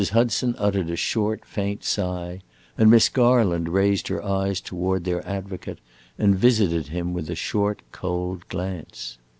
[0.13, 2.41] Hudson uttered a short, faint sigh,
[2.75, 5.77] and Miss Garland raised her eyes toward their advocate
[6.17, 9.19] and visited him with a short, cold glance.